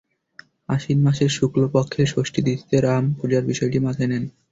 আশ্বিন 0.69 0.99
মাসের 1.05 1.29
শুক্ল 1.29 1.61
পক্ষের 1.73 2.07
ষষ্ঠী 2.07 2.39
তিথিতে 2.41 2.77
রাম 2.79 3.05
পূজার 3.19 3.43
বিষয়টি 3.51 3.77
মাথায় 3.79 4.09
নেন। 4.11 4.23